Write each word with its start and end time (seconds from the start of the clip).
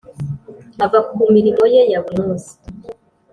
Ava 0.83 0.99
ku 1.07 1.13
mirimo 1.35 1.63
ye 1.73 1.81
ya 1.91 1.99
buri 2.03 2.19
munsi 2.25 2.53